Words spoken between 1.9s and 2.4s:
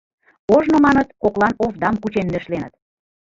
кучен